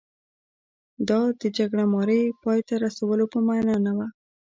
[1.09, 3.99] دا د جګړه مارۍ پای ته رسولو په معنا نه و.